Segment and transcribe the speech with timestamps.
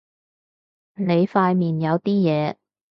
[0.95, 2.55] 你塊面有啲嘢